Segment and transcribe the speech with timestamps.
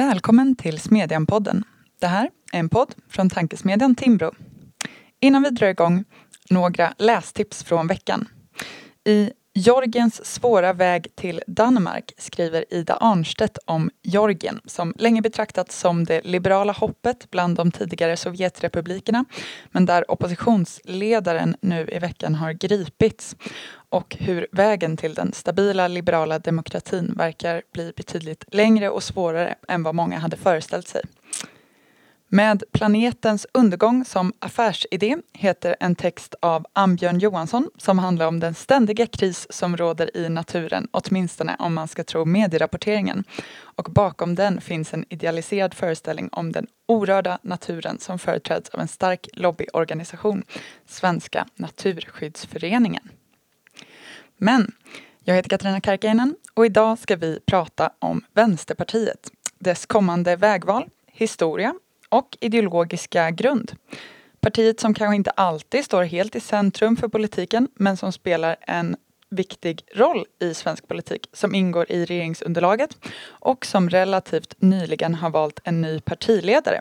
[0.00, 1.64] Välkommen till Smedjan-podden.
[1.98, 4.34] Det här är en podd från tankesmedjan Timbro.
[5.20, 6.04] Innan vi drar igång,
[6.50, 8.28] några lästips från veckan.
[9.04, 16.04] I Georgiens svåra väg till Danmark skriver Ida Arnstedt om Georgien som länge betraktats som
[16.04, 19.24] det liberala hoppet bland de tidigare Sovjetrepublikerna
[19.70, 23.36] men där oppositionsledaren nu i veckan har gripits
[23.90, 29.82] och hur vägen till den stabila liberala demokratin verkar bli betydligt längre och svårare än
[29.82, 31.02] vad många hade föreställt sig.
[32.32, 38.54] Med planetens undergång som affärsidé heter en text av Ambjörn Johansson som handlar om den
[38.54, 43.24] ständiga kris som råder i naturen, åtminstone om man ska tro medierapporteringen.
[43.58, 48.88] Och bakom den finns en idealiserad föreställning om den orörda naturen som företräds av en
[48.88, 50.42] stark lobbyorganisation,
[50.86, 53.08] Svenska Naturskyddsföreningen.
[54.42, 54.72] Men
[55.24, 61.74] jag heter Katarina Karkiainen och idag ska vi prata om Vänsterpartiet, dess kommande vägval, historia
[62.08, 63.72] och ideologiska grund.
[64.40, 68.96] Partiet som kanske inte alltid står helt i centrum för politiken men som spelar en
[69.30, 75.60] viktig roll i svensk politik som ingår i regeringsunderlaget och som relativt nyligen har valt
[75.64, 76.80] en ny partiledare.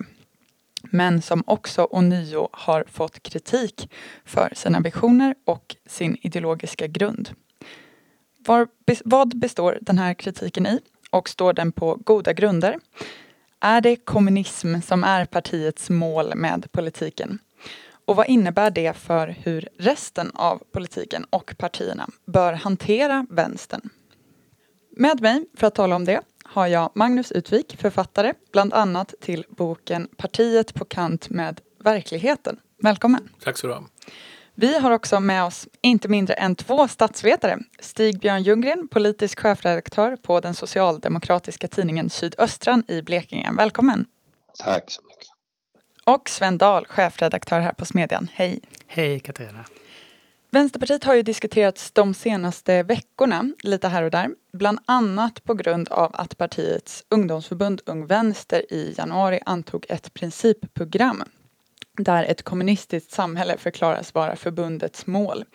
[0.84, 3.90] Men som också ånyo har fått kritik
[4.26, 7.30] för sina visioner och sin ideologiska grund.
[8.46, 8.68] Var,
[9.06, 12.80] vad består den här kritiken i och står den på goda grunder?
[13.60, 17.40] Är det kommunism som är partiets mål med politiken?
[18.06, 23.90] Och vad innebär det för hur resten av politiken och partierna bör hantera vänstern?
[24.92, 29.46] Med mig för att tala om det har jag Magnus Utvik, författare bland annat till
[29.50, 32.60] boken Partiet på kant med verkligheten.
[32.82, 33.30] Välkommen!
[33.44, 33.84] Tack så du ha.
[34.62, 37.60] Vi har också med oss inte mindre än två statsvetare.
[37.80, 43.52] Stig-Björn Ljunggren, politisk chefredaktör på den socialdemokratiska tidningen Sydöstran i Blekinge.
[43.58, 44.06] Välkommen!
[44.64, 45.28] Tack så mycket.
[46.04, 48.28] Och Sven Dahl, chefredaktör här på Smedjan.
[48.34, 48.60] Hej!
[48.88, 49.66] Hej Katarina!
[50.52, 54.30] Vänsterpartiet har ju diskuterats de senaste veckorna, lite här och där.
[54.54, 61.24] Bland annat på grund av att partiets ungdomsförbund Ung Vänster i januari antog ett principprogram
[62.04, 65.46] där ett kommunistiskt samhälle förklaras vara förbundets mål.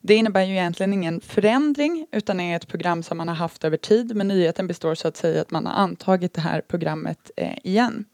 [0.00, 3.76] Det innebär ju egentligen ingen förändring utan är ett program som man har haft över
[3.76, 7.58] tid men nyheten består så att säga att man har antagit det här programmet eh,
[7.64, 8.04] igen.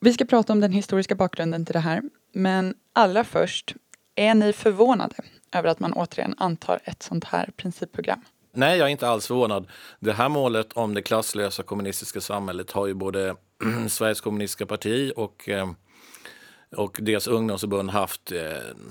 [0.00, 2.02] Vi ska prata om den historiska bakgrunden till det här
[2.32, 3.74] men allra först,
[4.14, 5.14] är ni förvånade
[5.52, 8.20] över att man återigen antar ett sånt här principprogram?
[8.52, 9.66] Nej, jag är inte alls förvånad.
[10.00, 13.34] Det här målet om det klasslösa kommunistiska samhället har ju både
[13.88, 15.70] Sveriges kommunistiska parti och eh,
[16.76, 18.40] och deras ungdomsförbund haft eh,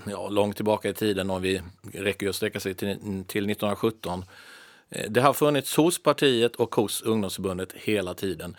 [0.07, 1.61] ja, långt tillbaka i tiden, om vi
[1.93, 2.97] räcker att sträcka sig till,
[3.27, 4.25] till 1917.
[4.89, 8.57] Eh, det har funnits hos partiet och hos ungdomsförbundet hela tiden.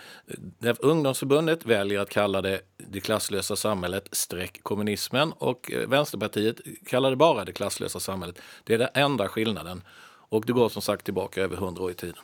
[0.64, 7.10] Eh, ungdomsförbundet väljer att kalla det det klasslösa samhället streck kommunismen och eh, Vänsterpartiet kallar
[7.10, 8.38] det bara det klasslösa samhället.
[8.64, 9.82] Det är den enda skillnaden
[10.28, 12.22] och det går som sagt tillbaka över hundra år i tiden.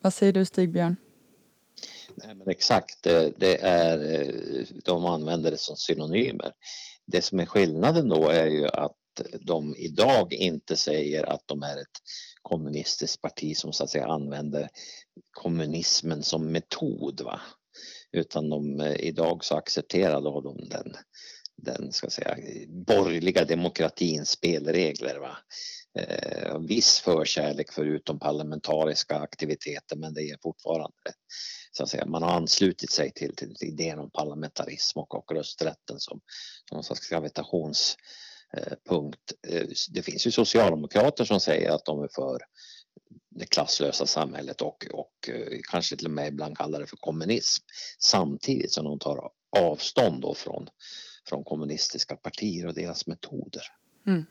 [0.00, 0.96] Vad säger du Stig-Björn?
[2.24, 3.02] Nej, men exakt,
[3.36, 6.52] det är, eh, de använder det som synonymer.
[7.06, 8.96] Det som är skillnaden då är ju att
[9.40, 11.98] de idag inte säger att de är ett
[12.42, 14.68] kommunistiskt parti som så att säga använder
[15.30, 17.20] kommunismen som metod.
[17.20, 17.40] Va?
[18.12, 20.96] Utan de, eh, idag så accepterar de den,
[21.56, 22.36] den ska säga,
[22.68, 25.18] borgerliga demokratins spelregler.
[25.18, 25.38] Va?
[25.98, 30.92] Eh, viss förkärlek för utomparlamentariska aktiviteter men det är fortfarande
[31.72, 36.00] så att säga, man har anslutit sig till, till idén om parlamentarism och, och rösträtten
[36.00, 36.20] som,
[36.68, 39.32] som någon slags gravitationspunkt.
[39.48, 42.38] Eh, eh, det finns ju socialdemokrater som säger att de är för
[43.30, 47.64] det klasslösa samhället och, och eh, kanske till och med ibland kallar det för kommunism
[47.98, 50.68] samtidigt som de tar avstånd då från,
[51.28, 53.62] från kommunistiska partier och deras metoder.
[54.06, 54.26] Mm.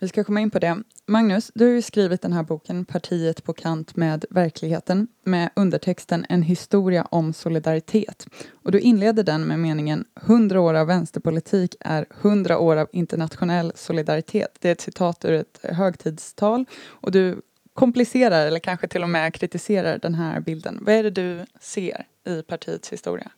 [0.00, 0.82] Vi ska komma in på det.
[1.06, 6.26] Magnus, du har ju skrivit den här boken Partiet på kant med verkligheten med undertexten
[6.28, 8.26] En historia om solidaritet.
[8.52, 13.72] Och du inleder den med meningen 100 år av vänsterpolitik är 100 år av internationell
[13.74, 14.56] solidaritet.
[14.60, 17.40] Det är ett citat ur ett högtidstal och du
[17.74, 20.78] komplicerar eller kanske till och med kritiserar den här bilden.
[20.82, 23.30] Vad är det du ser i partiets historia?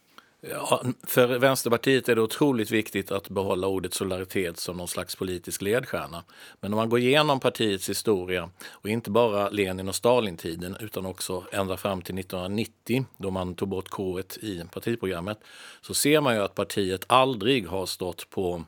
[0.43, 5.63] Ja, för Vänsterpartiet är det otroligt viktigt att behålla ordet solidaritet som någon slags politisk
[5.63, 6.25] ledstjärna.
[6.61, 11.45] Men om man går igenom partiets historia, och inte bara Lenin och Stalin-tiden utan också
[11.53, 15.39] ända fram till 1990 då man tog bort K i partiprogrammet,
[15.81, 18.65] så ser man ju att partiet aldrig har stått på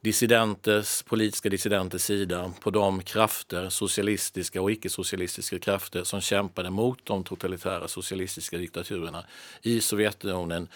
[0.00, 7.24] dissidenters, politiska dissidenters sida på de krafter, socialistiska och icke-socialistiska krafter som kämpade mot de
[7.24, 9.24] totalitära socialistiska diktaturerna
[9.62, 10.68] i Sovjetunionen,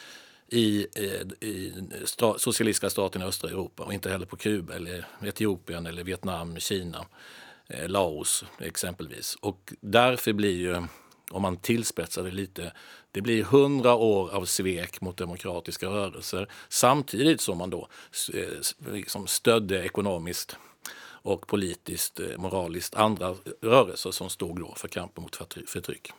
[0.53, 0.87] i,
[1.41, 1.73] i
[2.05, 6.59] sta, socialistiska staterna i östra Europa och inte heller på Kuba, eller Etiopien, eller Vietnam,
[6.59, 7.07] Kina,
[7.69, 9.37] eh, Laos exempelvis.
[9.41, 10.83] Och därför blir ju,
[11.31, 12.73] om man tillspetsar det lite,
[13.13, 17.89] det blir hundra år av svek mot demokratiska rörelser samtidigt som man då
[18.35, 20.57] eh, liksom stödde ekonomiskt
[21.25, 26.13] och politiskt, eh, moraliskt andra rörelser som stod då för kampen mot förtryck.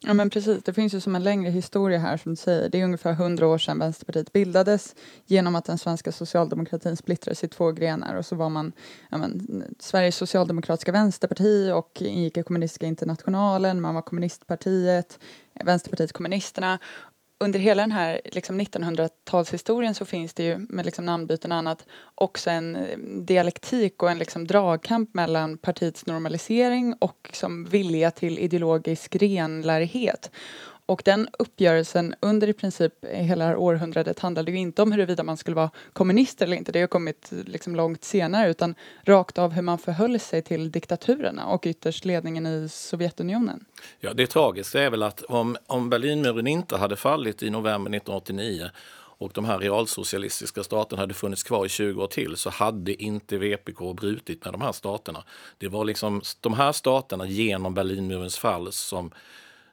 [0.00, 2.68] Ja men precis, det finns ju som en längre historia här som du säger.
[2.68, 4.94] Det är ungefär hundra år sedan Vänsterpartiet bildades
[5.26, 8.72] genom att den svenska socialdemokratin splittrades i två grenar och så var man
[9.10, 15.18] ja, men, Sveriges socialdemokratiska vänsterparti och ingick i kommunistiska internationalen, man var kommunistpartiet,
[15.64, 16.78] Vänsterpartiet kommunisterna
[17.38, 21.86] under hela den här liksom 1900-talshistorien så finns det ju med liksom namnbyten och annat
[22.14, 28.38] också en eh, dialektik och en liksom dragkamp mellan partiets normalisering och som vilja till
[28.38, 30.30] ideologisk renlärighet.
[30.86, 35.22] Och den uppgörelsen under i princip hela det här århundradet handlade ju inte om huruvida
[35.22, 39.52] man skulle vara kommunist eller inte, det har kommit liksom långt senare, utan rakt av
[39.52, 43.64] hur man förhöll sig till diktaturerna och ytterst ledningen i Sovjetunionen.
[44.00, 48.70] Ja, det tragiska är väl att om, om Berlinmuren inte hade fallit i november 1989
[49.18, 53.38] och de här realsocialistiska staterna hade funnits kvar i 20 år till så hade inte
[53.38, 55.24] VPK brutit med de här staterna.
[55.58, 59.10] Det var liksom de här staterna genom Berlinmurens fall som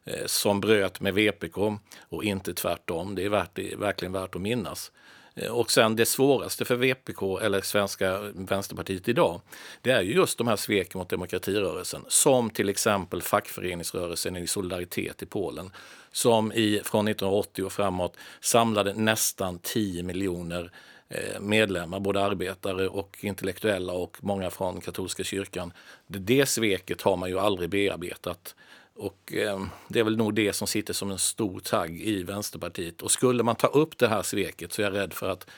[0.05, 1.57] Eh, som bröt med VPK
[1.99, 3.15] och inte tvärtom.
[3.15, 4.91] Det är, värt, det är verkligen värt att minnas.
[5.35, 9.41] Eh, och sen det svåraste för VPK, eller svenska Vänsterpartiet idag,
[9.81, 12.05] det är ju just de här sveken mot demokratirörelsen.
[12.07, 15.71] Som till exempel fackföreningsrörelsen i Solidaritet i Polen.
[16.11, 20.71] Som i, från 1980 och framåt samlade nästan 10 miljoner
[21.09, 25.73] eh, medlemmar, både arbetare och intellektuella och många från katolska kyrkan.
[26.07, 28.55] Det sveket har man ju aldrig bearbetat.
[28.95, 33.01] Och eh, det är väl nog det som sitter som en stor tagg i Vänsterpartiet.
[33.01, 35.49] Och skulle man ta upp det här sveket så är jag rädd för att,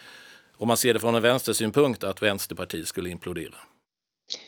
[0.58, 3.56] om man ser det från en vänstersynpunkt, att Vänsterpartiet skulle implodera.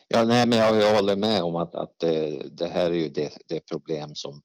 [0.08, 3.10] Ja, nej, men jag, jag håller med om att, att det, det här är ju
[3.10, 4.42] det, det, problem som,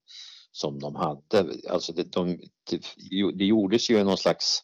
[0.51, 1.53] som de hade.
[1.69, 2.81] Alltså det, de, det,
[3.37, 4.61] det gjordes ju någon slags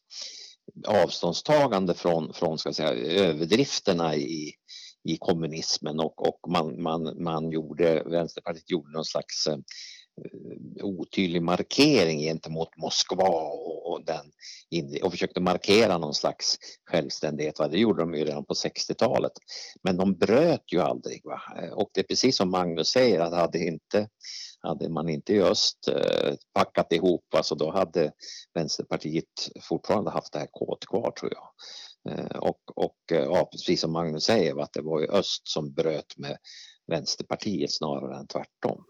[0.87, 4.53] avståndstagande från, från ska säga, överdrifterna i,
[5.09, 9.57] i kommunismen och, och man, man, man gjorde, Vänsterpartiet gjorde någon slags eh,
[10.83, 14.31] otydlig markering gentemot Moskva och, och, den,
[15.03, 16.57] och försökte markera någon slags
[16.91, 17.55] självständighet.
[17.71, 19.31] Det gjorde de ju redan på 60-talet.
[19.83, 21.21] Men de bröt ju aldrig.
[21.25, 21.41] Va?
[21.57, 24.07] Eh, och det är precis som Magnus säger att hade, inte,
[24.59, 28.11] hade man inte i öst eh, packat ihop, alltså då hade
[28.53, 31.49] Vänsterpartiet fortfarande haft det här kåt kvar tror jag.
[32.09, 35.73] Eh, och, och eh, ja, precis som Magnus säger, att det var ju öst som
[35.73, 36.37] bröt med
[36.87, 38.85] Vänsterpartiet snarare än tvärtom.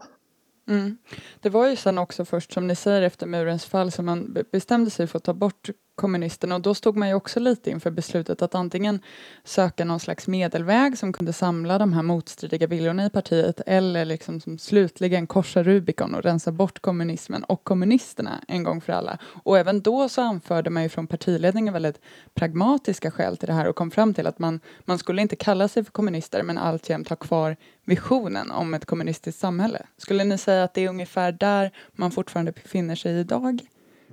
[0.69, 0.97] Mm.
[1.39, 4.91] Det var ju sen också först som ni säger efter murens fall som man bestämde
[4.91, 5.69] sig för att ta bort
[5.99, 8.99] kommunisterna och då stod man ju också lite inför beslutet att antingen
[9.43, 14.41] söka någon slags medelväg som kunde samla de här motstridiga viljorna i partiet eller liksom
[14.41, 19.17] som slutligen korsa Rubicon och rensa bort kommunismen och kommunisterna en gång för alla.
[19.43, 22.01] Och även då så anförde man ju från partiledningen väldigt
[22.33, 25.67] pragmatiska skäl till det här och kom fram till att man, man skulle inte kalla
[25.67, 29.85] sig för kommunister men alltjämt ha kvar visionen om ett kommunistiskt samhälle.
[29.97, 33.61] Skulle ni säga att det är ungefär där man fortfarande befinner sig idag?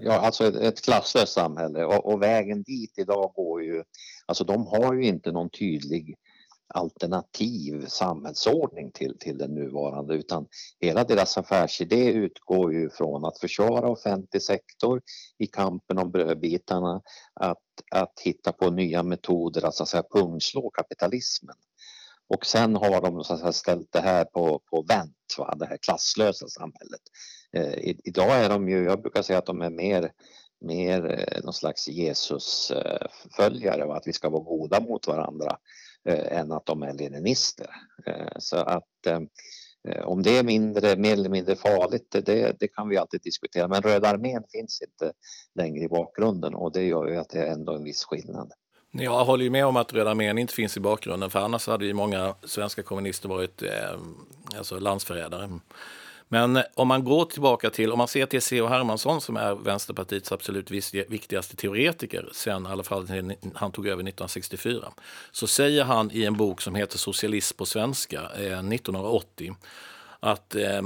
[0.01, 3.85] Ja, alltså ett, ett klasslöst samhälle och, och, vägen dit idag går ju,
[4.27, 6.17] alltså de har ju inte någon tydlig
[6.75, 10.47] alternativ samhällsordning till, till den nuvarande utan
[10.81, 15.03] hela deras affärsidé utgår ju från att försvara offentlig sektor
[15.39, 17.03] i kampen om brödbitarna,
[17.35, 21.57] att, att hitta på nya metoder att, så att säga, pungslå kapitalismen.
[22.29, 25.55] Och sen har de så att säga, ställt det här på, på vänt, va?
[25.57, 27.03] det här klasslösa samhället.
[27.53, 30.13] Eh, idag är de ju, jag brukar säga att de är mer,
[30.61, 35.57] mer eh, någon slags Jesusföljare och att vi ska vara goda mot varandra
[36.09, 37.71] eh, än att de är leninister.
[38.07, 39.21] Eh, så att eh,
[39.89, 43.69] eh, om det är mindre, mer eller mindre farligt, det, det kan vi alltid diskutera.
[43.69, 45.13] Men Röda armén finns inte
[45.55, 48.53] längre i bakgrunden och det gör ju att det är ändå en viss skillnad.
[48.91, 51.87] Jag håller ju med om att Röda armén inte finns i bakgrunden för annars hade
[51.87, 53.71] ju många svenska kommunister varit eh,
[54.59, 55.49] alltså landsförrädare.
[56.29, 58.69] Men om man går tillbaka till, om man ser till C.H.
[58.69, 60.71] Hermansson som är Vänsterpartiets absolut
[61.09, 63.09] viktigaste teoretiker sen i alla fall
[63.55, 64.93] han tog över 1964,
[65.33, 69.55] så säger han i en bok som heter Socialism på svenska eh, 1980
[70.21, 70.83] att eh,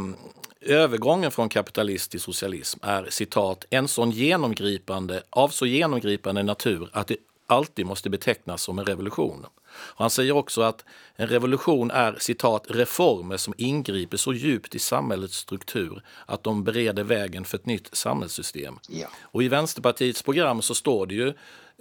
[0.60, 7.06] övergången från kapitalist till socialism är citat en sån genomgripande, av så genomgripande natur att
[7.06, 7.16] det
[7.46, 9.46] alltid måste betecknas som en revolution.
[9.72, 10.84] Och han säger också att
[11.16, 17.04] en revolution är citat reformer som ingriper så djupt i samhällets struktur att de bereder
[17.04, 18.78] vägen för ett nytt samhällssystem.
[18.88, 19.08] Ja.
[19.22, 21.32] Och i Vänsterpartiets program så står det ju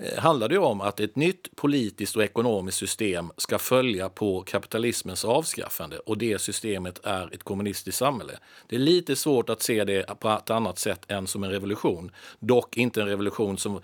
[0.02, 5.26] Eh, handlar det om att ett nytt politiskt och ekonomiskt system ska följa på kapitalismens
[5.26, 8.34] avskaffande och det systemet är ett kommunistiskt samhälle.
[8.68, 12.12] Det är lite svårt att se det på ett annat sätt än som en revolution.
[12.40, 13.82] Dock inte en revolution som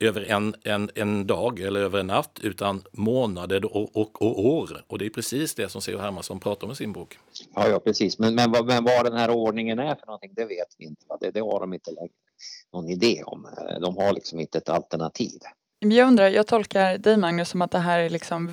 [0.00, 4.84] över en, en, en dag eller över en natt utan månader och, och, och år.
[4.86, 6.02] Och det är precis det som C.H.
[6.02, 7.18] Hermansson pratar om i sin bok.
[7.54, 8.18] Ja, ja precis.
[8.18, 11.02] Men, men, vad, men vad den här ordningen är för någonting, det vet vi inte.
[11.20, 12.12] Det, det har de inte längre
[12.72, 13.48] någon idé om.
[13.80, 15.40] De har liksom inte ett alternativ.
[15.92, 18.50] Jag undrar, jag tolkar dig Magnus som att det här är liksom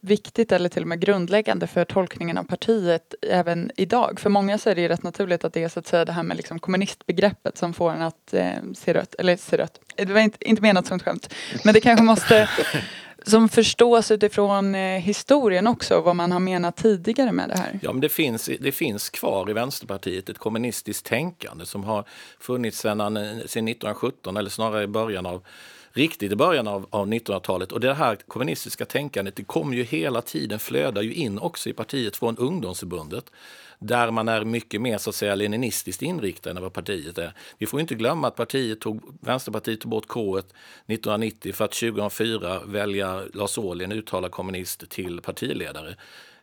[0.00, 4.20] viktigt eller till och med grundläggande för tolkningen av partiet även idag.
[4.20, 6.12] För många så är det ju rätt naturligt att det är så att säga det
[6.12, 9.80] här med liksom kommunistbegreppet som får en att eh, se rött, eller se rött.
[9.96, 11.34] Det var inte, inte menat som ett skämt.
[11.64, 12.48] Men det kanske måste
[13.26, 17.78] som förstås utifrån eh, historien också, vad man har menat tidigare med det här.
[17.82, 22.04] Ja, men det finns, det finns kvar i Vänsterpartiet ett kommunistiskt tänkande som har
[22.40, 23.14] funnits sedan,
[23.46, 25.42] sedan 1917 eller snarare i början av
[25.92, 27.72] riktigt i början av, av 1900-talet.
[27.72, 31.72] Och det här kommunistiska tänkandet det kommer ju hela tiden, flödar ju in också i
[31.72, 33.30] partiet från ungdomsförbundet
[33.80, 37.32] där man är mycket mer så att säga leninistiskt inriktad än vad partiet är.
[37.58, 42.60] Vi får inte glömma att partiet tog, Vänsterpartiet tog bort K 1990 för att 2004
[42.66, 45.96] välja Lars Ohly, en uttalad kommunist, till partiledare.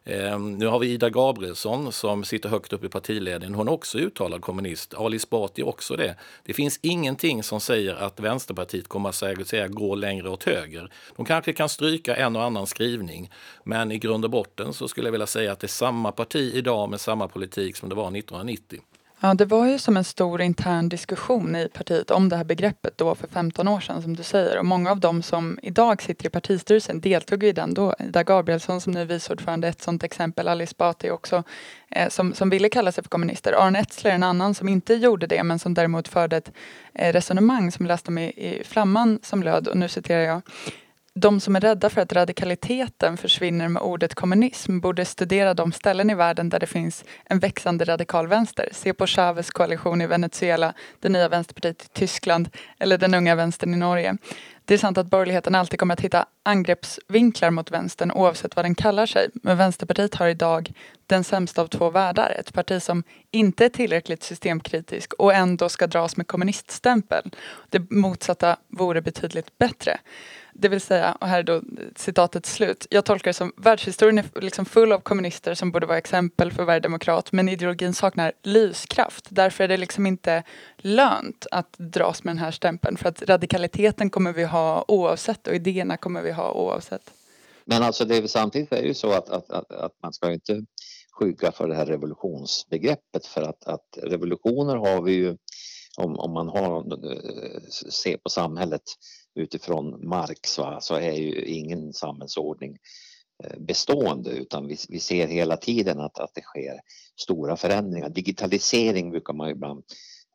[0.10, 3.56] Ehm, nu har vi Ida Gabrielsson som sitter högt upp i partiledningen.
[3.56, 4.94] Hon är också uttalad kommunist.
[4.94, 6.16] Ali Esbati är också det.
[6.44, 10.92] Det finns ingenting som säger att Vänsterpartiet kommer att säga, gå längre åt höger.
[11.16, 13.32] De kanske kan stryka en och annan skrivning,
[13.64, 16.52] men i grund och botten så skulle jag vilja säga att det är samma parti
[16.56, 18.82] idag med samma politik som det var 1990.
[19.20, 22.98] Ja, det var ju som en stor intern diskussion i partiet om det här begreppet
[22.98, 24.58] då för 15 år sedan som du säger.
[24.60, 27.96] Och många av dem som idag sitter i partistyrelsen deltog i den då.
[28.00, 30.48] Ida Gabrielsson som nu är vice ordförande ett sådant exempel.
[30.48, 31.44] Alice Bati också
[31.92, 33.54] eh, som, som ville kalla sig för kommunister.
[33.54, 36.52] Aron Etzler en annan som inte gjorde det men som däremot förde ett
[36.94, 40.42] eh, resonemang som läste om i, i Flamman som löd, och nu citerar jag
[41.18, 46.10] de som är rädda för att radikaliteten försvinner med ordet kommunism borde studera de ställen
[46.10, 48.70] i världen där det finns en växande radikal vänster.
[48.72, 53.74] Se på Chavez koalition i Venezuela, det nya vänsterpartiet i Tyskland eller den unga vänstern
[53.74, 54.18] i Norge.
[54.66, 58.76] Det är sant att borgerligheten alltid kommer att hitta angreppsvinklar mot vänstern oavsett vad den
[58.76, 59.30] kallar sig.
[59.34, 60.74] Men Vänsterpartiet har idag
[61.06, 62.36] den sämsta av två världar.
[62.40, 67.32] Ett parti som inte är tillräckligt systemkritisk och ändå ska dras med kommuniststämpel.
[67.70, 70.00] Det motsatta vore betydligt bättre.
[70.60, 71.62] Det vill säga, och här är då
[71.96, 72.88] citatet slut.
[72.90, 76.64] Jag tolkar det som världshistorien är liksom full av kommunister som borde vara exempel för
[76.64, 79.26] varje demokrat men ideologin saknar lyskraft.
[79.30, 80.44] Därför är det liksom inte
[80.78, 85.56] lönt att dras med den här stämpeln för att radikaliteten kommer vi ha oavsett och
[85.56, 87.12] idéerna kommer vi ha oavsett.
[87.66, 90.32] Men alltså det är samtidigt är det ju så att, att, att, att man ska
[90.32, 90.66] inte
[91.12, 95.38] skygga för det här revolutionsbegreppet för att, att revolutioner har vi ju
[95.98, 97.62] om, om man har, eh,
[97.92, 98.82] ser på samhället
[99.36, 102.78] utifrån Marx va, så är ju ingen samhällsordning
[103.44, 106.80] eh, bestående utan vi, vi ser hela tiden att, att det sker
[107.22, 108.10] stora förändringar.
[108.10, 109.84] Digitalisering brukar man ibland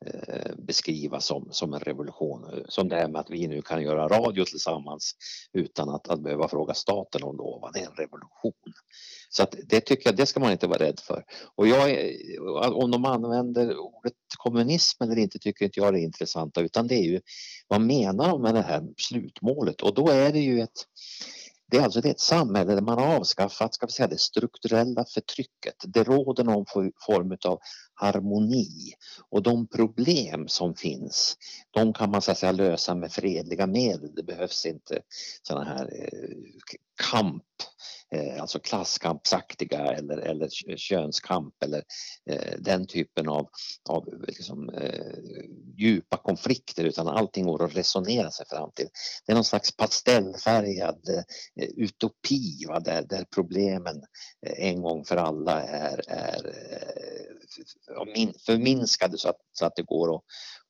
[0.05, 2.63] Eh, beskriva som, som en revolution.
[2.67, 5.15] Som det här med att vi nu kan göra radio tillsammans
[5.53, 7.69] utan att, att behöva fråga staten om lov.
[7.73, 8.73] Det är en revolution.
[9.29, 11.25] Så att det tycker jag, det ska man inte vara rädd för.
[11.55, 11.97] Och jag,
[12.73, 17.03] om de använder ordet kommunism eller inte tycker inte jag är intressanta utan det är
[17.03, 17.21] ju
[17.67, 19.81] vad menar de med det här slutmålet?
[19.81, 20.87] Och då är det ju ett
[21.73, 25.75] det är alltså ett samhälle där man har avskaffat ska vi säga, det strukturella förtrycket.
[25.87, 26.65] Det råder någon
[27.05, 27.59] form av
[28.03, 28.93] harmoni
[29.29, 31.37] och de problem som finns
[31.71, 34.15] de kan man så att säga lösa med fredliga medel.
[34.15, 35.01] Det behövs inte
[35.41, 36.29] sådana här eh,
[37.11, 37.43] kamp
[38.15, 41.83] eh, alltså klasskampsaktiga eller, eller könskamp eller
[42.29, 43.49] eh, den typen av,
[43.89, 44.71] av liksom,
[45.77, 48.87] djupa konflikter utan allting går att resonera sig fram till.
[49.25, 54.03] Det är någon slags pastellfärgad utopi va, där, där problemen
[54.41, 56.53] en gång för alla är, är
[58.45, 60.21] förminskade så att, så att det går att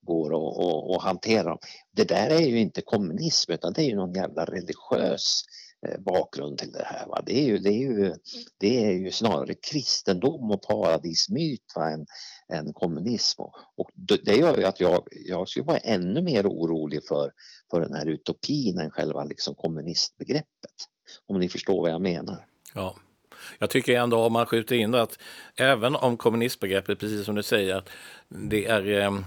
[0.06, 1.58] går att, att, att hantera dem.
[1.92, 5.44] Det där är ju inte kommunism utan det är ju någon jävla religiös
[5.88, 7.08] eh, bakgrund till det här.
[7.08, 7.22] Va?
[7.26, 8.14] Det, är ju, det, är ju,
[8.58, 11.90] det är ju snarare kristendom och paradismyt va?
[11.90, 12.06] Än,
[12.54, 13.42] än kommunism.
[13.78, 13.90] Och
[14.24, 17.32] det gör ju att jag, jag skulle vara ännu mer orolig för,
[17.72, 20.48] för den här utopin än själva liksom kommunistbegreppet.
[21.26, 22.46] Om ni förstår vad jag menar.
[22.74, 22.96] Ja.
[23.60, 25.20] Jag tycker ändå om man skjuter in det att
[25.56, 27.84] även om kommunistbegreppet, precis som du säger,
[28.28, 29.20] det är eh,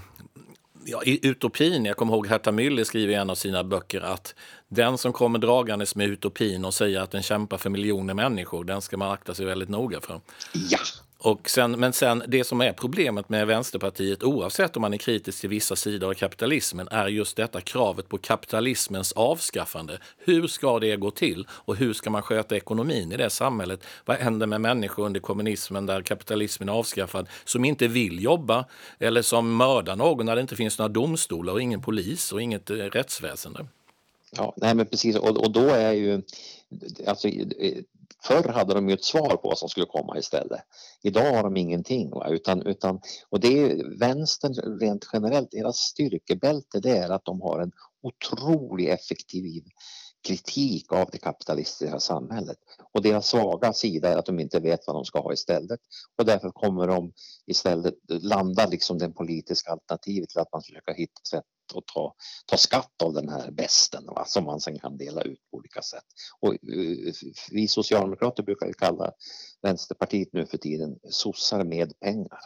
[0.85, 4.35] ja, i utopin, jag kommer ihåg Herta Müller skriver i en av sina böcker att
[4.67, 8.81] den som kommer dragandes med utopin och säger att den kämpar för miljoner människor, den
[8.81, 10.21] ska man akta sig väldigt noga för.
[10.53, 10.79] Ja,
[11.19, 15.41] och sen, men sen det som är problemet med Vänsterpartiet, oavsett om man är kritisk
[15.41, 19.99] till vissa sidor av kapitalismen, är just detta kravet på kapitalismens avskaffande.
[20.17, 23.83] Hur ska det gå till och hur ska man sköta ekonomin i det samhället?
[24.05, 28.65] Vad händer med människor under kommunismen där kapitalismen är avskaffad som inte vill jobba
[28.99, 32.69] eller som mördar någon när det inte finns några domstolar och ingen polis och inget
[32.69, 33.67] eh, rättsväsende?
[34.31, 36.21] ja nej men precis och, och då är ju
[37.07, 37.27] alltså,
[38.23, 40.61] Förr hade de ju ett svar på vad som skulle komma istället.
[41.03, 42.09] Idag har de ingenting.
[42.09, 42.27] Va?
[42.29, 47.59] Utan, utan, och det är vänstern rent generellt, deras styrkebälte det är att de har
[47.59, 47.71] en
[48.01, 49.63] otroligt effektiv
[50.27, 52.57] kritik av det kapitalistiska samhället.
[52.93, 55.79] Och deras svaga sida är att de inte vet vad de ska ha istället.
[56.17, 57.13] Och därför kommer de
[57.45, 61.45] istället landa liksom det politiska alternativet till att man försöker hitta sätt
[61.75, 65.39] att ta, ta skatt av den här besten va, som man sen kan dela ut
[65.51, 66.05] på olika sätt.
[66.39, 67.13] Och eh,
[67.51, 69.11] vi socialdemokrater brukar kalla
[69.61, 72.39] Vänsterpartiet nu för tiden sossar med pengar.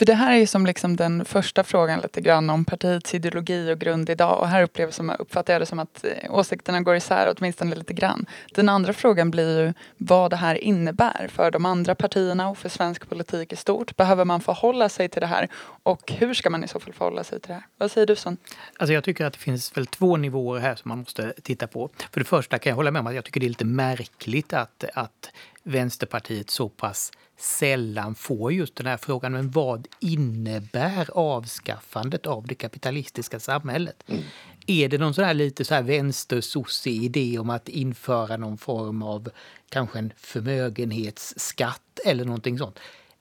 [0.00, 3.72] För det här är ju som liksom den första frågan lite grann om partiets ideologi
[3.72, 4.38] och grund idag.
[4.38, 7.92] Och här upplever som, uppfattar jag det som att eh, åsikterna går isär åtminstone lite
[7.92, 8.26] grann.
[8.54, 12.68] Den andra frågan blir ju vad det här innebär för de andra partierna och för
[12.68, 13.96] svensk politik i stort.
[13.96, 15.48] Behöver man förhålla sig till det här?
[15.82, 17.66] Och hur ska man i så fall förhålla sig till det här?
[17.78, 18.36] Vad säger du Son?
[18.76, 21.90] Alltså jag tycker att det finns väl två nivåer här som man måste titta på.
[22.12, 24.52] För det första kan jag hålla med om att jag tycker det är lite märkligt
[24.52, 25.30] att, att
[25.62, 29.32] Vänsterpartiet så pass sällan får just den här frågan.
[29.32, 34.02] Men vad innebär avskaffandet av det kapitalistiska samhället?
[34.06, 34.22] Mm.
[34.66, 39.02] Är det någon sån här lite så här vänstersossig idé om att införa någon form
[39.02, 39.30] av
[39.68, 42.78] kanske en förmögenhetsskatt eller någonting sånt?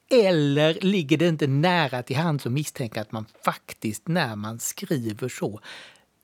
[0.09, 5.29] Eller ligger det inte nära till hands att misstänka att man faktiskt när man skriver
[5.29, 5.59] så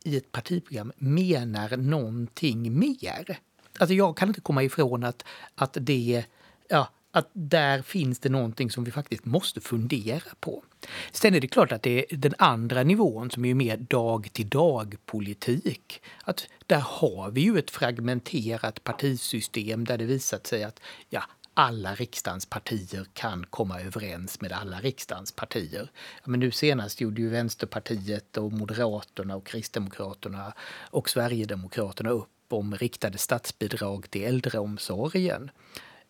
[0.03, 3.39] i ett partiprogram menar någonting mer?
[3.79, 5.24] Alltså jag kan inte komma ifrån att,
[5.55, 6.25] att det
[6.70, 10.64] ja, att där finns det någonting som vi faktiskt måste fundera på.
[11.11, 14.50] Sen är det klart att det är den andra nivån som är mer dag till
[14.50, 16.01] dag politik.
[16.24, 21.96] Att där har vi ju ett fragmenterat partisystem där det visat sig att ja, alla
[21.96, 25.92] riksdagens partier kan komma överens med alla riksdagens partier.
[26.24, 32.75] Ja, men nu senast gjorde ju Vänsterpartiet och Moderaterna och Kristdemokraterna och Sverigedemokraterna upp om
[32.75, 35.51] riktade statsbidrag till äldreomsorgen.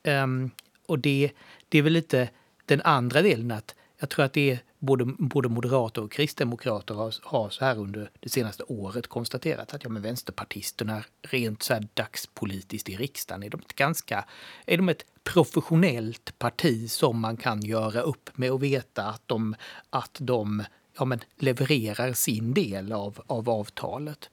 [0.03, 0.51] Um,
[0.85, 1.31] och det,
[1.69, 2.29] det är väl lite
[2.65, 7.13] den andra delen att jag tror att det är både, både moderater och kristdemokrater har,
[7.21, 11.87] har så här under det senaste året konstaterat att ja, men vänsterpartisterna rent så här
[11.93, 14.25] dagspolitiskt i riksdagen är de ett ganska,
[14.65, 19.55] är de ett professionellt parti som man kan göra upp med och veta att de,
[19.89, 20.63] att de
[20.97, 24.29] ja, men levererar sin del av, av avtalet.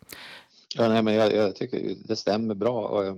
[0.75, 3.17] Ja, nej, men jag, jag, tycker det stämmer bra och, eh,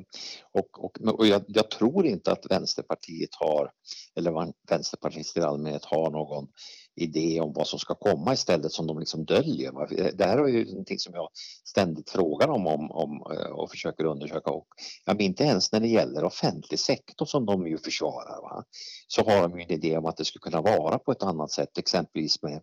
[0.53, 3.71] och, och, och jag, jag, tror inte att Vänsterpartiet har,
[4.14, 6.49] eller vänsterpartister i allmänhet har någon
[6.96, 9.72] idé om vad som ska komma istället som de liksom döljer.
[10.16, 11.28] Det här är ju någonting som jag
[11.64, 14.50] ständigt frågar om, om, om och försöker undersöka.
[14.50, 14.66] Och,
[15.04, 18.64] ja, inte ens när det gäller offentlig sektor som de ju försvarar va?
[19.09, 21.50] så har de ju en idé om att det skulle kunna vara på ett annat
[21.50, 22.61] sätt, exempelvis med,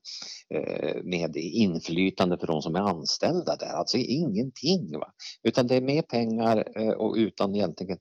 [0.54, 3.74] eh, med inflytande för de som är anställda där.
[3.74, 5.00] Alltså ingenting.
[5.00, 5.12] Va?
[5.44, 7.98] Utan det är mer pengar eh, och utan egentligen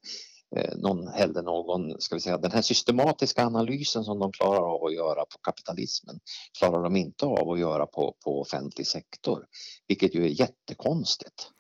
[0.57, 4.85] Eh, någon heller någon, ska vi säga, den här systematiska analysen som de klarar av
[4.85, 6.21] att göra på kapitalismen
[6.59, 9.47] klarar de inte av att göra på, på offentlig sektor,
[9.89, 11.51] vilket ju är jättekonstigt.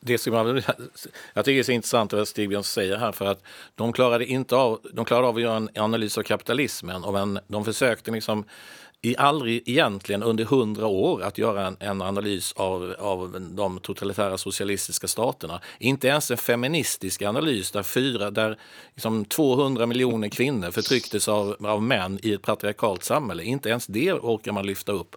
[0.00, 0.62] Det ska man,
[1.34, 3.42] jag tycker det är så intressant vad Stigbjörn säger här för att
[3.74, 7.64] de klarade inte av, de klarade av att göra en analys av kapitalismen men de
[7.64, 8.44] försökte liksom
[9.04, 14.38] i aldrig egentligen under hundra år att göra en, en, analys av, av de totalitära
[14.38, 15.60] socialistiska staterna.
[15.78, 18.58] Inte ens en feministisk analys där, fyra, där
[18.94, 23.42] liksom 200 miljoner kvinnor förtrycktes av, av män i ett patriarkalt samhälle.
[23.42, 25.16] Inte ens det orkar man lyfta upp.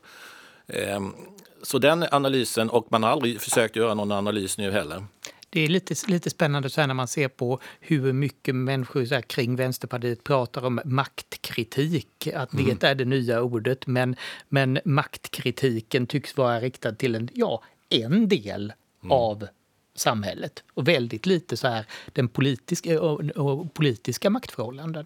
[0.68, 1.14] Ehm,
[1.62, 5.04] så den analysen, och man har aldrig försökt göra någon analys nu heller
[5.56, 9.22] det är lite, lite spännande så när man ser på hur mycket människor så här,
[9.22, 12.28] kring Vänsterpartiet pratar om maktkritik.
[12.36, 12.78] Att mm.
[12.80, 13.88] det är det nya ordet.
[13.88, 14.16] Men,
[14.50, 19.12] men maktkritiken tycks vara riktad till en, ja, en del mm.
[19.12, 19.48] av
[19.96, 20.64] samhället.
[20.74, 25.06] Och väldigt lite så här den politiska, och, och politiska maktförhållanden.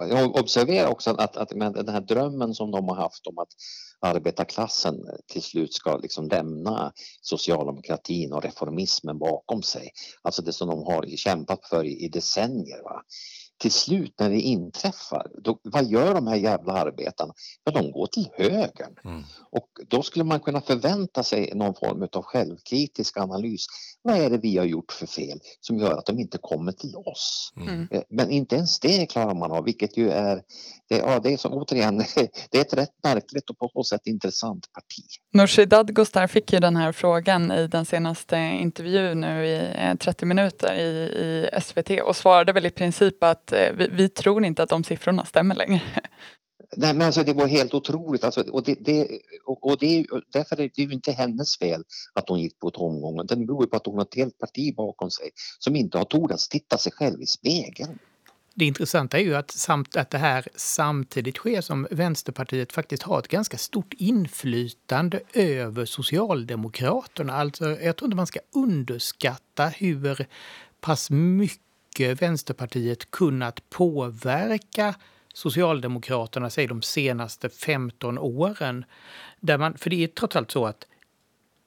[0.00, 3.48] Jag observerar också att, att den här drömmen som de har haft om att
[4.00, 9.90] arbetarklassen till slut ska liksom lämna socialdemokratin och reformismen bakom sig.
[10.22, 12.82] Alltså det som de har kämpat för i, i decennier.
[12.82, 13.02] Va?
[13.64, 17.34] Till slut när det inträffar, då, vad gör de här jävla arbetarna?
[17.64, 18.94] Ja, de går till högern.
[19.04, 19.22] Mm.
[19.50, 23.66] Och då skulle man kunna förvänta sig någon form av självkritisk analys.
[24.02, 26.96] Vad är det vi har gjort för fel som gör att de inte kommer till
[26.96, 27.52] oss?
[27.56, 27.88] Mm.
[27.90, 30.42] Eh, men inte ens det klarar man av, vilket ju är,
[30.88, 31.98] det, ja, det är så, återigen,
[32.50, 35.04] det är ett rätt märkligt och på något sätt intressant parti.
[35.32, 40.28] Nooshi Dadgostar fick ju den här frågan i den senaste intervjun nu i 30 eh,
[40.28, 44.68] minuter i, i SVT och svarade väl i princip att vi, vi tror inte att
[44.68, 45.82] de siffrorna stämmer längre.
[46.76, 48.24] Nej, men alltså det var helt otroligt.
[48.24, 49.08] Alltså, och det, det,
[49.44, 53.26] och, och det, därför är det ju inte hennes fel att hon gick på tomgång.
[53.26, 56.48] Det beror på att hon har ett helt parti bakom sig som inte har tordas
[56.48, 57.98] titta sig själv i spegeln.
[58.54, 63.18] Det intressanta är ju att, samt, att det här samtidigt sker som Vänsterpartiet faktiskt har
[63.18, 67.32] ett ganska stort inflytande över Socialdemokraterna.
[67.32, 70.26] Alltså, jag tror inte man ska underskatta hur
[70.80, 71.60] pass mycket
[72.00, 74.94] Eh, Vänsterpartiet kunnat påverka
[75.34, 78.84] Socialdemokraterna säg de senaste 15 åren.
[79.40, 80.86] Där man, för det är trots allt så att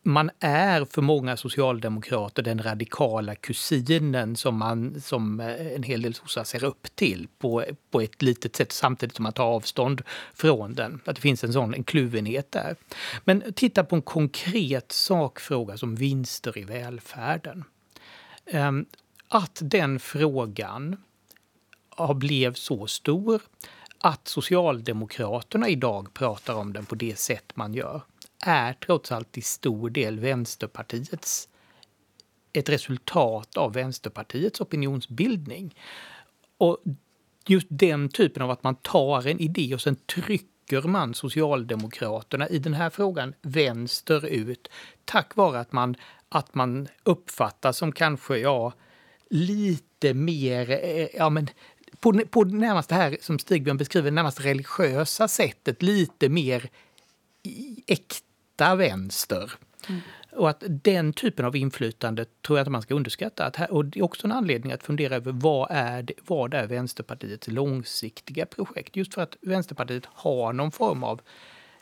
[0.03, 6.13] man är för många socialdemokrater den radikala kusinen som, man, som eh, en hel del
[6.13, 10.01] sossar ser upp till på, på ett litet sätt samtidigt som man tar avstånd
[10.33, 11.01] från den.
[11.05, 12.75] Att det finns en sån en kluvenhet där.
[13.23, 17.63] Men titta på en konkret sakfråga som vinster i välfärden.
[18.45, 18.85] Ehm,
[19.27, 20.97] att den frågan
[22.15, 23.41] blev så stor
[23.99, 28.01] att Socialdemokraterna idag pratar om den på det sätt man gör
[28.45, 31.49] är trots allt till stor del Vänsterpartiets
[32.53, 35.75] ett resultat av Vänsterpartiets opinionsbildning.
[36.57, 36.77] Och
[37.47, 42.59] just den typen av att man tar en idé och sen trycker man Socialdemokraterna i
[42.59, 44.67] den här frågan vänsterut
[45.05, 45.95] tack vare att man,
[46.29, 48.73] att man uppfattas som kanske, ja,
[49.29, 51.49] lite mer, eh, ja men
[51.99, 56.69] på, på närmast det här som Stigbjörn beskriver, närmast religiösa sättet lite mer
[57.87, 59.51] äkta vänster.
[59.89, 60.01] Mm.
[60.31, 63.45] Och att den typen av inflytande tror jag att man ska underskatta.
[63.45, 66.53] Att här, och det är också en anledning att fundera över vad är, det, vad
[66.53, 68.95] är Vänsterpartiets långsiktiga projekt?
[68.95, 71.21] Just för att Vänsterpartiet har någon form av,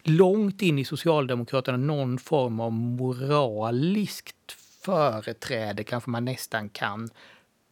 [0.03, 7.09] långt in i Socialdemokraterna, någon form av moraliskt företräde kanske man nästan kan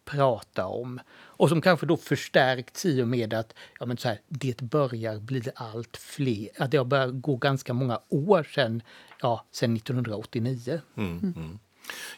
[0.06, 1.00] prata om.
[1.12, 5.20] Och som kanske då förstärkts i och med att ja, men så här, det börjar
[5.20, 6.50] bli allt fler.
[6.58, 8.82] Att det har börjat gå ganska många år sedan,
[9.22, 10.82] ja, sedan 1989.
[10.98, 11.60] Mm, mm.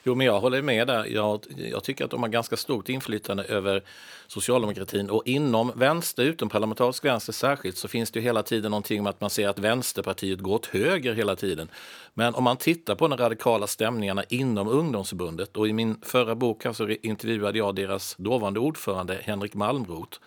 [0.04, 1.06] Jo, men jag håller med där.
[1.06, 3.84] Jag, jag, tycker att de har ganska stort inflytande över
[4.28, 9.21] socialdemokratin och inom vänster, utomparlamentarisk vänster särskilt, så finns det hela tiden någonting med att
[9.21, 11.69] man ser att Vänsterpartiet går åt höger hela tiden.
[12.13, 16.63] Men om man tittar på de radikala stämningarna inom ungdomsförbundet och i min förra bok
[16.73, 20.19] så intervjuade jag deras dåvarande ordförande Henrik Malmroth.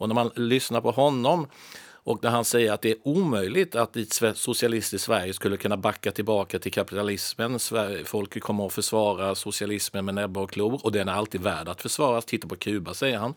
[0.00, 1.46] Och när man lyssnar på honom
[2.04, 5.76] och när han säger att det är omöjligt att i ett socialistiskt Sverige skulle kunna
[5.76, 7.58] backa tillbaka till kapitalismen.
[8.04, 11.82] Folk kommer att försvara socialismen med näbbar och klor och den är alltid värd att
[11.82, 12.24] försvaras.
[12.24, 13.34] Titta på Kuba, säger han.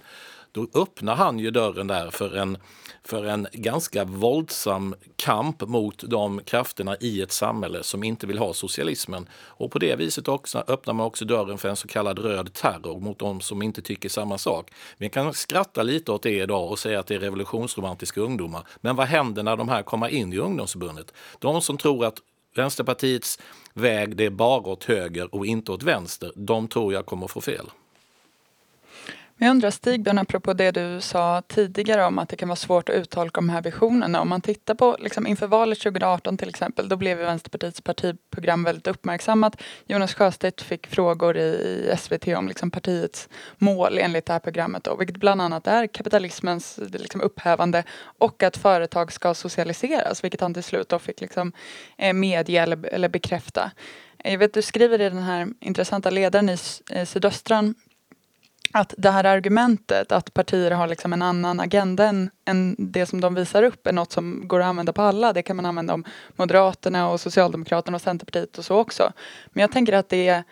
[0.53, 2.57] Då öppnar han ju dörren där för en
[3.03, 8.53] för en ganska våldsam kamp mot de krafterna i ett samhälle som inte vill ha
[8.53, 9.29] socialismen.
[9.33, 12.99] Och på det viset också öppnar man också dörren för en så kallad röd terror
[12.99, 14.71] mot de som inte tycker samma sak.
[14.97, 18.67] Vi kan skratta lite åt det idag och säga att det är revolutionsromantiska ungdomar.
[18.81, 21.13] Men vad händer när de här kommer in i ungdomsförbundet?
[21.39, 22.17] De som tror att
[22.55, 23.39] Vänsterpartiets
[23.73, 27.41] väg det är bara åt höger och inte åt vänster, de tror jag kommer få
[27.41, 27.65] fel.
[29.43, 32.95] Jag undrar Stigbjörn, apropå det du sa tidigare om att det kan vara svårt att
[32.95, 34.21] uttolka de här visionerna.
[34.21, 38.87] Om man tittar på liksom inför valet 2018 till exempel, då blev Vänsterpartiets partiprogram väldigt
[38.87, 39.61] uppmärksammat.
[39.85, 44.95] Jonas Sjöstedt fick frågor i SVT om liksom partiets mål enligt det här programmet, då,
[44.95, 50.63] vilket bland annat är kapitalismens liksom upphävande och att företag ska socialiseras, vilket han till
[50.63, 51.51] slut då fick liksom,
[51.97, 53.71] eh, medge eller, eller bekräfta.
[54.23, 56.57] Jag vet, du skriver i den här intressanta ledaren i
[56.91, 57.75] eh, Sydöstran
[58.75, 63.21] att det här argumentet att partier har liksom en annan agenda än, än, det som
[63.21, 65.33] de visar upp är något som går att använda på alla.
[65.33, 66.03] Det kan man använda om
[66.35, 69.11] Moderaterna och Socialdemokraterna och Centerpartiet och så också.
[69.47, 70.43] Men jag tänker att det är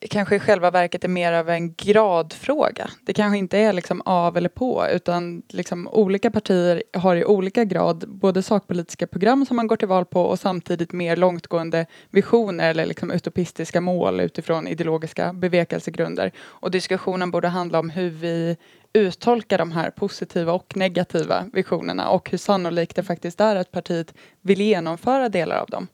[0.00, 2.90] kanske i själva verket är mer av en gradfråga.
[3.04, 7.64] Det kanske inte är liksom av eller på utan liksom olika partier har i olika
[7.64, 12.70] grad både sakpolitiska program som man går till val på och samtidigt mer långtgående visioner
[12.70, 16.32] eller liksom utopistiska mål utifrån ideologiska bevekelsegrunder.
[16.38, 18.56] Och diskussionen borde handla om hur vi
[18.92, 24.14] uttolkar de här positiva och negativa visionerna och hur sannolikt det faktiskt är att partiet
[24.40, 25.88] vill genomföra delar av dem.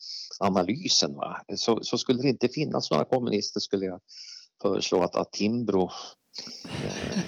[0.41, 1.15] analysen.
[1.15, 1.41] Va?
[1.57, 4.01] Så, så skulle det inte finnas några kommunister skulle jag
[4.63, 5.91] föreslå att, att Timbro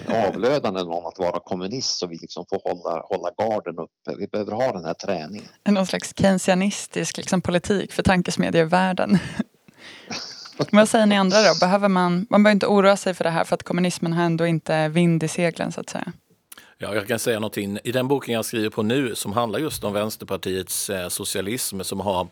[0.07, 4.19] eh, avlönar någon att vara kommunist så vi liksom får hålla, hålla garden uppe.
[4.19, 5.49] Vi behöver ha den här träningen.
[5.69, 9.17] Någon slags keynesianistisk liksom, politik för tankesmedjevärlden.
[10.71, 11.55] Vad säger ni andra då?
[11.59, 14.47] Behöver man, man behöver inte oroa sig för det här för att kommunismen har ändå
[14.47, 16.13] inte vind i seglen så att säga?
[16.77, 17.79] Ja, jag kan säga någonting.
[17.83, 21.99] I den boken jag skriver på nu som handlar just om Vänsterpartiets eh, socialism som
[21.99, 22.27] har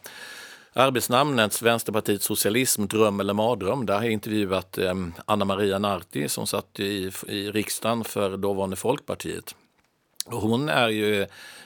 [0.74, 3.86] arbetsnamnet Vänsterpartiet socialism, dröm eller mardröm.
[3.86, 4.94] Där har jag intervjuat eh,
[5.26, 9.56] Anna Maria Narti som satt i, i riksdagen för dåvarande Folkpartiet.
[10.26, 11.22] Och hon är ju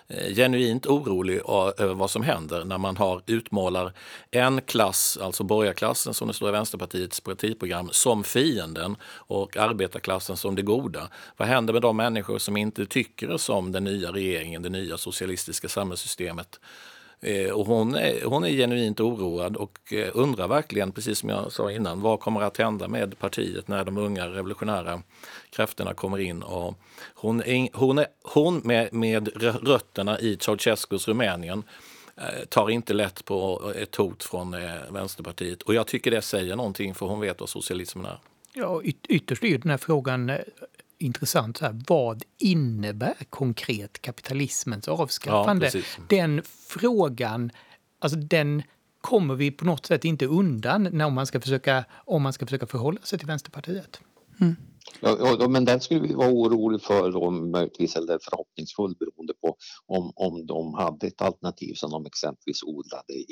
[0.07, 1.41] eh, genuint orolig
[1.77, 3.93] över vad som händer när man har utmålar
[4.31, 10.55] en klass, alltså borgarklassen som det står i Vänsterpartiets partiprogram, som fienden och arbetarklassen som
[10.55, 11.09] det goda.
[11.37, 15.69] Vad händer med de människor som inte tycker som den nya regeringen, det nya socialistiska
[15.69, 16.59] samhällssystemet?
[17.21, 21.51] Eh, och hon, är, hon är genuint oroad och eh, undrar verkligen, precis som jag
[21.51, 25.01] sa innan, vad kommer att hända med partiet när de unga revolutionära
[25.49, 26.43] krafterna kommer in.
[26.43, 26.79] Och
[27.13, 29.29] hon, är, hon, är, hon med, med
[29.63, 31.63] rötterna i Ceausescus Rumänien
[32.17, 34.55] eh, tar inte lätt på ett hot från
[34.89, 35.61] Vänsterpartiet.
[35.61, 38.19] Och jag tycker det säger någonting, för hon vet vad socialismen är.
[38.53, 40.31] Ja, yt ytterst är ju den här frågan
[40.97, 41.57] intressant.
[41.57, 45.71] Så här, vad innebär konkret kapitalismens avskaffande?
[45.73, 47.51] Ja, den frågan,
[47.99, 48.63] alltså den
[49.01, 52.65] kommer vi på något sätt inte undan när man ska försöka, om man ska försöka
[52.65, 54.01] förhålla sig till Vänsterpartiet.
[54.41, 54.55] Mm.
[55.01, 60.11] Ja, men den skulle vi vara oroliga för då möjligtvis eller förhoppningsfull beroende på om,
[60.15, 63.25] om de hade ett alternativ som de exempelvis odlade i,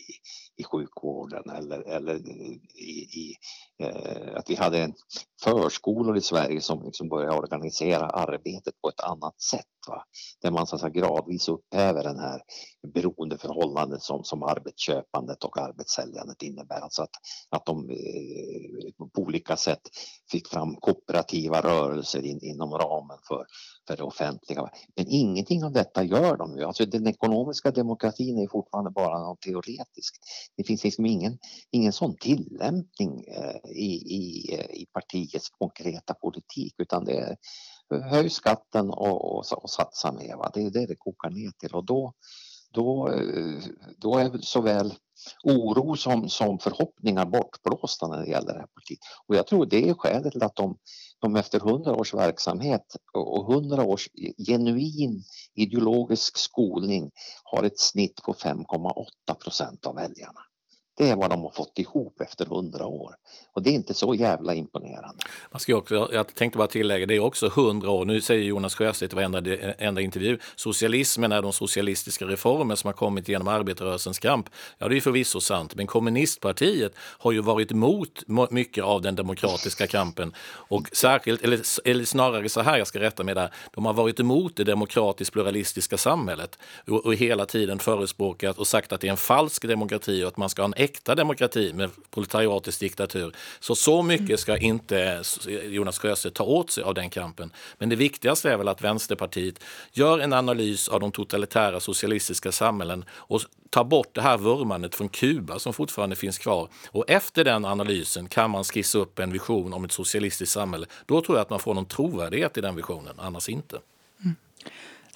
[0.58, 3.36] i sjukvården eller, eller i, i
[3.84, 4.94] eh, att vi hade
[5.44, 9.75] förskolor i Sverige som liksom började organisera arbetet på ett annat sätt.
[9.88, 10.04] Va?
[10.41, 12.41] Där man så att säga, gradvis upphäver den här
[12.93, 16.82] beroendeförhållandet som, som arbetsköpandet och arbetssäljandet innebär.
[16.82, 17.15] Alltså att,
[17.50, 19.82] att de eh, på olika sätt
[20.32, 23.45] fick fram kooperativa rörelser in, inom ramen för,
[23.88, 24.69] för det offentliga.
[24.95, 26.63] Men ingenting av detta gör de ju.
[26.63, 30.17] Alltså den ekonomiska demokratin är fortfarande bara något teoretiskt.
[30.58, 31.38] Det finns liksom ingen,
[31.71, 37.38] ingen sån tillämpning eh, i, i, eh, i partiets konkreta politik utan det är
[37.91, 40.36] höj skatten och, och, och satsa mer.
[40.36, 40.52] Va?
[40.54, 42.13] Det är det det kokar ner till och då,
[42.71, 43.63] då, eh,
[43.98, 44.93] då är såväl
[45.43, 49.00] oro som, som förhoppningar bortblåsta när det gäller det här partiet.
[49.28, 50.78] Och jag tror det är skälet till att de,
[51.19, 54.10] de efter hundra års verksamhet och hundra års
[54.48, 57.12] genuin ideologisk skolning
[57.43, 60.41] har ett snitt på 5,8 procent av väljarna.
[60.98, 63.16] Det är vad de har fått ihop efter hundra år.
[63.54, 65.24] Och det är inte så jävla imponerande.
[65.52, 68.06] Man ska också, jag tänkte bara tillägga, det är också hundra år.
[68.06, 72.94] Nu säger Jonas Sjöstedt i varenda, enda intervju, socialismen är de socialistiska reformer som har
[72.94, 74.50] kommit genom arbetarrörelsens kamp.
[74.78, 79.88] Ja, det är förvisso sant, men kommunistpartiet har ju varit emot mycket av den demokratiska
[79.88, 80.34] kampen.
[80.48, 84.20] Och särskilt, eller, eller snarare så här, jag ska rätta mig där, de har varit
[84.20, 89.12] emot det demokratiskt pluralistiska samhället och, och hela tiden förespråkat och sagt att det är
[89.12, 93.36] en falsk demokrati och att man ska ha en äkta demokrati med proletariatisk diktatur.
[93.60, 95.24] Så så mycket ska inte
[95.65, 97.52] Jonas Sjöstedt ta åt sig av den kampen.
[97.78, 103.06] Men det viktigaste är väl att Vänsterpartiet gör en analys av de totalitära socialistiska samhällen
[103.12, 106.69] och tar bort det här vurmandet från Kuba som fortfarande finns kvar.
[106.91, 110.86] Och efter den analysen kan man skissa upp en vision om ett socialistiskt samhälle.
[111.06, 113.80] Då tror jag att man får någon trovärdighet i den visionen, annars inte.
[114.24, 114.36] Mm.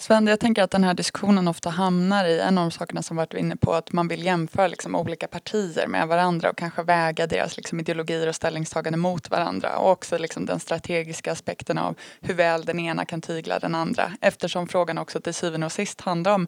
[0.01, 3.17] Sven, jag tänker att den här diskussionen ofta hamnar i en av de sakerna som
[3.17, 7.27] varit inne på att man vill jämföra liksom olika partier med varandra och kanske väga
[7.27, 9.77] deras liksom ideologier och ställningstaganden mot varandra.
[9.77, 14.11] Och också liksom den strategiska aspekten av hur väl den ena kan tygla den andra.
[14.21, 16.47] Eftersom frågan också till syvende och sist handlar om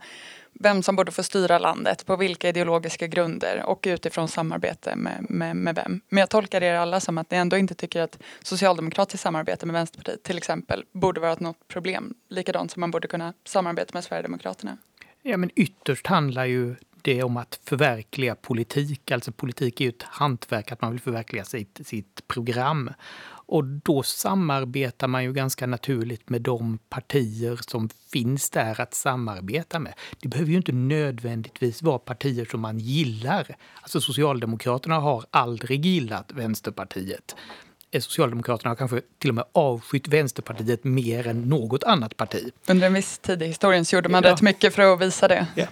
[0.62, 5.56] vem som borde få styra landet, på vilka ideologiska grunder och utifrån samarbete med, med,
[5.56, 6.02] med vem.
[6.10, 9.74] Men jag tolkar er alla som att ni ändå inte tycker att socialdemokratiskt samarbete med
[9.74, 12.14] Vänsterpartiet till exempel borde vara något problem.
[12.30, 14.78] Likadant som man borde kunna samarbeta med Sverigedemokraterna.
[15.22, 19.12] Ja, men ytterst handlar ju det om att förverkliga politik.
[19.12, 22.90] Alltså politik är ju ett hantverk, att man vill förverkliga sitt, sitt program.
[23.52, 29.80] Och då samarbetar man ju ganska naturligt med de partier som finns där att samarbeta
[29.80, 29.94] med.
[30.20, 33.56] Det behöver ju inte nödvändigtvis vara partier som man gillar.
[33.82, 37.36] Alltså Socialdemokraterna har aldrig gillat Vänsterpartiet.
[38.00, 42.52] Socialdemokraterna har kanske till och med avskytt Vänsterpartiet mer än något annat parti.
[42.70, 44.32] Under en viss tid i historien så gjorde man ja.
[44.32, 45.48] rätt mycket för att visa det.
[45.56, 45.66] Ja.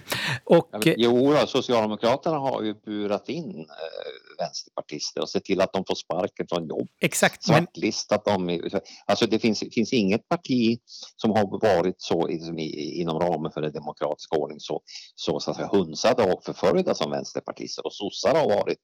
[0.43, 5.83] Och, ja, jo, Socialdemokraterna har ju burat in eh, vänsterpartister och sett till att de
[5.87, 6.87] får sparken från jobb.
[7.01, 7.43] Exakt.
[7.43, 8.47] Svartlistat men...
[8.47, 8.69] dem.
[9.05, 10.79] Alltså det finns, finns inget parti
[11.15, 14.81] som har varit så liksom, i, inom ramen för den demokratiska ordning så,
[15.15, 18.79] så, så att säga, hunsade och förföljda som vänsterpartister och sossar har varit.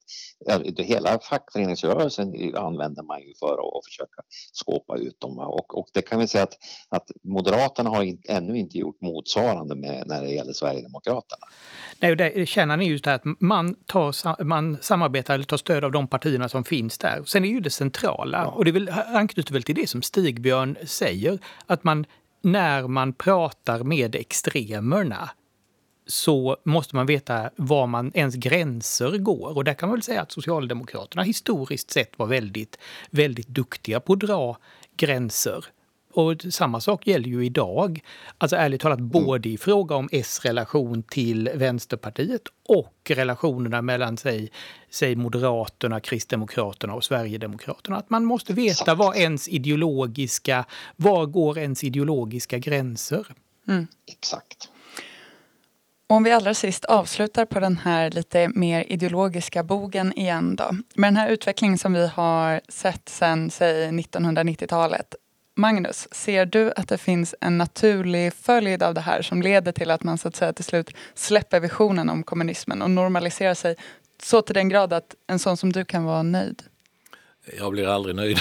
[0.78, 6.02] Hela fackföreningsrörelsen använder man ju för att, att försöka skåpa ut dem och, och det
[6.02, 6.54] kan vi säga att,
[6.88, 11.46] att Moderaterna har in, ännu inte gjort motsvarande med, när det gäller Sverigedemokraterna.
[12.00, 16.08] Nej, det, kärnan är just det att man, tar, man samarbetar tar stöd av de
[16.08, 17.22] partierna som finns där.
[17.24, 18.46] Sen är ju det centrala, ja.
[18.46, 22.06] och det anknyter väl till det som Stigbjörn säger, att man
[22.42, 25.30] när man pratar med extremerna
[26.06, 29.56] så måste man veta var man ens gränser går.
[29.56, 32.78] Och där kan man väl säga att Socialdemokraterna historiskt sett var väldigt,
[33.10, 34.58] väldigt duktiga på att dra
[34.96, 35.64] gränser.
[36.16, 38.00] Och samma sak gäller ju idag.
[38.38, 39.10] Alltså ärligt talat mm.
[39.10, 44.50] både i fråga om S relation till Vänsterpartiet och relationerna mellan sig,
[44.90, 47.96] sig Moderaterna, Kristdemokraterna och Sverigedemokraterna.
[47.96, 50.64] Att man måste veta var ens ideologiska,
[50.96, 53.26] var går ens ideologiska gränser.
[53.68, 53.86] Mm.
[54.06, 54.68] Exakt.
[56.06, 60.70] Om vi allra sist avslutar på den här lite mer ideologiska bogen igen då.
[60.94, 65.14] Med den här utvecklingen som vi har sett sedan, säg 1990-talet.
[65.58, 69.90] Magnus, ser du att det finns en naturlig följd av det här som leder till
[69.90, 73.76] att man så att säga till slut släpper visionen om kommunismen och normaliserar sig
[74.22, 76.62] så till den grad att en sån som du kan vara nöjd?
[77.58, 78.38] Jag blir aldrig nöjd.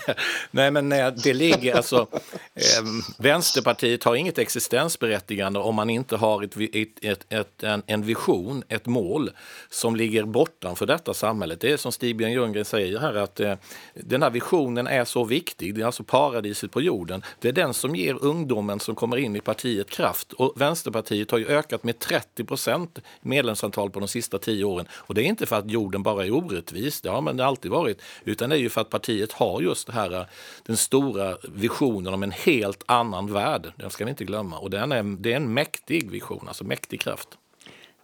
[0.50, 2.06] nej, men nej, det ligger alltså.
[2.54, 2.84] Eh,
[3.18, 8.62] Vänsterpartiet har inget existensberättigande om man inte har ett, ett, ett, ett, en, en vision,
[8.68, 9.30] ett mål
[9.70, 11.60] som ligger bortanför detta samhället.
[11.60, 13.54] Det är som Stig-Björn Ljunggren säger här att eh,
[13.94, 15.74] den här visionen är så viktig.
[15.74, 17.22] Det är alltså paradiset på jorden.
[17.40, 20.32] Det är den som ger ungdomen som kommer in i partiet kraft.
[20.32, 24.86] Och Vänsterpartiet har ju ökat med 30 procent medlemsantal på de sista tio åren.
[24.92, 27.00] Och det är inte för att jorden bara är orättvis.
[27.00, 28.02] Det har man alltid varit.
[28.24, 30.26] Utan det är ju för att partiet har just det här,
[30.62, 33.72] den stora visionen om en helt annan värld.
[33.76, 34.58] Den ska vi inte glömma.
[34.58, 37.28] Och den är, det är en mäktig vision, alltså mäktig kraft.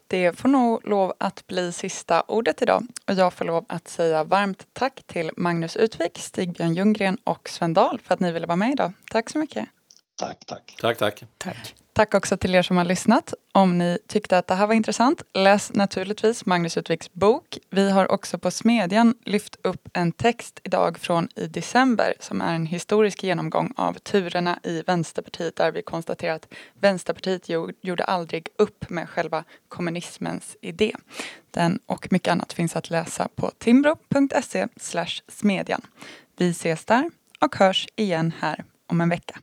[0.07, 2.87] Det får nog lov att bli sista ordet idag.
[3.07, 7.74] Och jag får lov att säga varmt tack till Magnus Utvik, Stig-Björn Ljunggren och Sven
[7.74, 8.92] Dahl för att ni ville vara med idag.
[9.11, 9.68] Tack så mycket.
[10.16, 10.76] Tack, tack.
[10.81, 11.24] Tack, tack.
[11.38, 11.74] Tack.
[11.94, 13.35] Tack också till er som har lyssnat.
[13.52, 17.59] Om ni tyckte att det här var intressant, läs naturligtvis Magnus Utviks bok.
[17.70, 22.55] Vi har också på Smedjan lyft upp en text idag från i december som är
[22.55, 26.48] en historisk genomgång av turerna i Vänsterpartiet där vi konstaterar att
[26.81, 27.48] Vänsterpartiet
[27.83, 30.96] gjorde aldrig upp med själva kommunismens idé.
[31.50, 34.68] Den och mycket annat finns att läsa på timbro.se
[35.28, 35.81] smedjan.
[36.36, 39.38] Vi ses där och hörs igen här om en vecka.